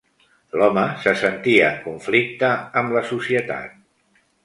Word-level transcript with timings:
L'home 0.61 0.85
se 1.03 1.13
sentia 1.19 1.69
en 1.75 1.79
conflicte 1.85 2.53
amb 2.83 2.99
la 2.99 3.07
societat. 3.15 3.81